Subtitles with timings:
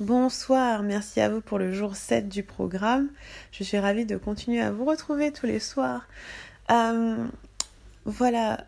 [0.00, 3.08] bonsoir, merci à vous pour le jour 7 du programme.
[3.50, 6.06] Je suis ravie de continuer à vous retrouver tous les soirs.
[6.70, 7.26] Euh,
[8.04, 8.64] voilà,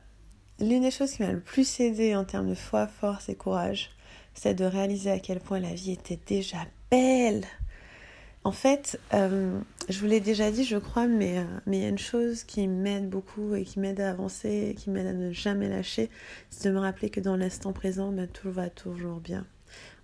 [0.59, 3.91] l'une des choses qui m'a le plus aidé en termes de foi, force et courage,
[4.35, 6.59] c'est de réaliser à quel point la vie était déjà
[6.91, 7.45] belle.
[8.43, 9.61] En fait, euh,
[9.91, 12.43] je vous l'ai déjà dit, je crois, mais euh, mais il y a une chose
[12.45, 16.09] qui m'aide beaucoup et qui m'aide à avancer, qui m'aide à ne jamais lâcher,
[16.49, 19.47] c'est de me rappeler que dans l'instant présent, ben, tout va toujours bien.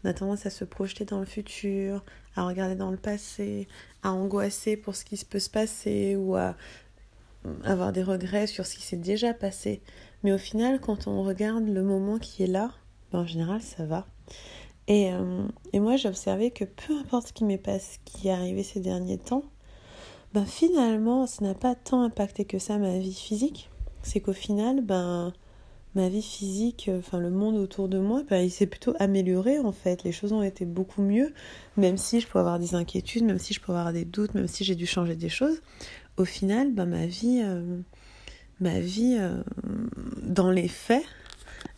[0.05, 2.05] On a tendance à se projeter dans le futur,
[2.37, 3.69] à regarder dans le passé,
[4.03, 6.57] à angoisser pour ce qui peut se passer ou à
[7.65, 9.81] avoir des regrets sur ce qui s'est déjà passé.
[10.23, 12.71] Mais au final, quand on regarde le moment qui est là,
[13.13, 14.07] ben en général, ça va.
[14.89, 18.29] Et, euh, et moi, j'ai observé que peu importe ce qui m'est passé, ce qui
[18.29, 19.45] est arrivé ces derniers temps,
[20.35, 23.71] ben finalement, ça n'a pas tant impacté que ça ma vie physique.
[24.03, 25.33] C'est qu'au final, ben
[25.95, 29.59] ma vie physique, euh, enfin le monde autour de moi, bah, il s'est plutôt amélioré
[29.59, 30.05] en fait.
[30.05, 31.33] Les choses ont été beaucoup mieux,
[31.77, 34.47] même si je peux avoir des inquiétudes, même si je peux avoir des doutes, même
[34.47, 35.63] si j'ai dû changer des choses.
[36.19, 37.79] Au final, bah, ma vie, euh,
[38.61, 39.19] ma vie
[40.23, 41.05] dans les faits,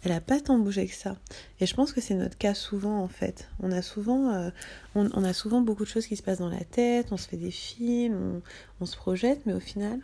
[0.05, 1.17] elle n'a pas tant bougé que ça.
[1.61, 3.49] Et je pense que c'est notre cas souvent en fait.
[3.61, 4.51] On a souvent,
[4.95, 7.29] on, on, a souvent beaucoup de choses qui se passent dans la tête, on se
[7.29, 8.43] fait des films, on,
[8.81, 10.01] on se projette, mais au final,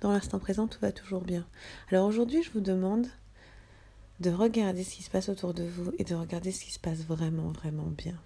[0.00, 1.46] dans l'instant présent, tout va toujours bien.
[1.90, 3.06] Alors aujourd'hui, je vous demande
[4.20, 6.78] de regarder ce qui se passe autour de vous et de regarder ce qui se
[6.78, 8.18] passe vraiment, vraiment bien.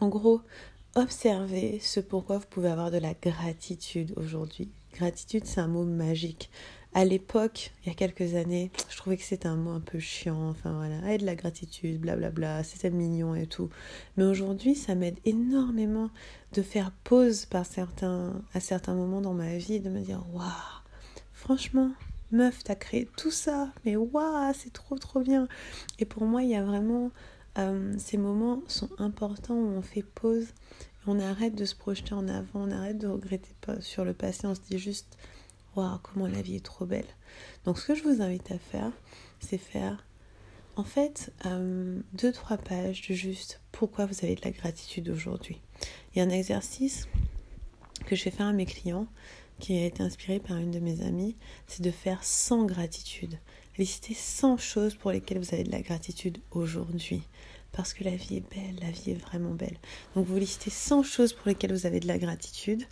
[0.00, 0.40] En gros,
[0.94, 4.70] observez ce pourquoi vous pouvez avoir de la gratitude aujourd'hui.
[4.94, 6.50] Gratitude, c'est un mot magique.
[6.94, 9.98] À l'époque, il y a quelques années, je trouvais que c'était un mot un peu
[9.98, 10.48] chiant.
[10.48, 13.68] Enfin voilà, et de la gratitude, blablabla, c'était mignon et tout.
[14.16, 16.10] Mais aujourd'hui, ça m'aide énormément
[16.54, 20.46] de faire pause par certains, à certains moments dans ma vie de me dire waouh,
[21.32, 21.92] franchement,
[22.32, 25.46] meuf, t'as créé tout ça, mais waouh, c'est trop trop bien.
[25.98, 27.10] Et pour moi, il y a vraiment
[27.58, 30.46] euh, ces moments sont importants où on fait pause,
[31.06, 34.46] on arrête de se projeter en avant, on arrête de regretter pas sur le passé,
[34.46, 35.18] on se dit juste
[36.02, 37.06] comment la vie est trop belle.
[37.64, 38.92] Donc, ce que je vous invite à faire,
[39.40, 40.04] c'est faire
[40.76, 45.60] en fait euh, deux trois pages de juste pourquoi vous avez de la gratitude aujourd'hui.
[46.12, 47.08] Il y a un exercice
[48.06, 49.06] que je fais faire à mes clients
[49.58, 53.38] qui a été inspiré par une de mes amies, c'est de faire 100 gratitudes.
[53.76, 57.22] Listez 100 choses pour lesquelles vous avez de la gratitude aujourd'hui.
[57.72, 59.76] Parce que la vie est belle, la vie est vraiment belle.
[60.14, 62.84] Donc vous listez 100 choses pour lesquelles vous avez de la gratitude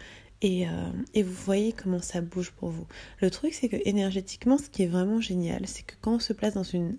[0.46, 0.70] et, euh,
[1.12, 2.86] et, vous voyez comment ça bouge pour vous.
[3.20, 6.32] Le truc, c'est que énergétiquement, ce qui est vraiment génial, c'est que quand on se
[6.32, 6.98] place dans une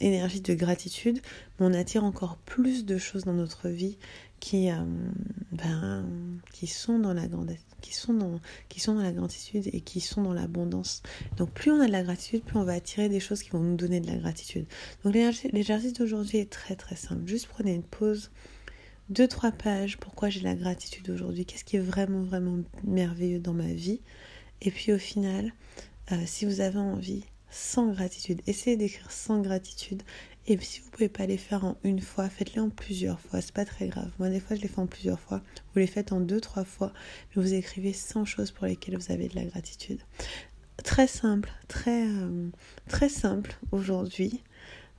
[0.00, 1.20] énergie de gratitude,
[1.60, 3.96] on attire encore plus de choses dans notre vie
[4.38, 4.68] qui
[6.76, 11.02] sont dans la gratitude et qui sont dans l'abondance.
[11.38, 13.60] Donc plus on a de la gratitude, plus on va attirer des choses qui vont
[13.60, 14.66] nous donner de la gratitude.
[15.04, 17.26] Donc l'exercice d'aujourd'hui est très très simple.
[17.26, 18.30] Juste prenez une pause,
[19.08, 19.98] deux trois pages.
[19.98, 24.00] Pourquoi j'ai la gratitude aujourd'hui Qu'est-ce qui est vraiment vraiment merveilleux dans ma vie
[24.60, 25.52] Et puis au final,
[26.12, 30.02] euh, si vous avez envie, sans gratitude, essayez d'écrire sans gratitude
[30.50, 33.42] et si vous pouvez pas les faire en une fois, faites-les en plusieurs fois.
[33.42, 34.10] C'est pas très grave.
[34.18, 35.42] Moi, des fois, je les fais en plusieurs fois.
[35.74, 36.94] Vous les faites en deux, trois fois.
[37.36, 40.00] Mais vous écrivez 100 choses pour lesquelles vous avez de la gratitude.
[40.84, 42.48] Très simple, très, euh,
[42.88, 44.42] très simple aujourd'hui.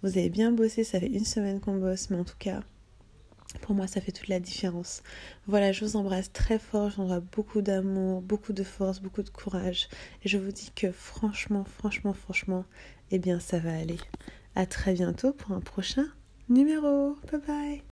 [0.04, 0.84] Vous avez bien bossé.
[0.84, 2.12] Ça fait une semaine qu'on bosse.
[2.12, 2.62] Mais en tout cas,
[3.62, 5.02] pour moi, ça fait toute la différence.
[5.48, 6.92] Voilà, je vous embrasse très fort.
[6.92, 9.90] J'envoie beaucoup d'amour, beaucoup de force, beaucoup de courage.
[10.24, 12.66] Et je vous dis que franchement, franchement, franchement,
[13.12, 13.98] eh bien, ça va aller.
[14.56, 16.06] À très bientôt pour un prochain
[16.48, 17.16] numéro.
[17.32, 17.84] Bye bye